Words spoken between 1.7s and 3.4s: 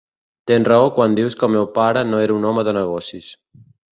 pare no era un home de negocis.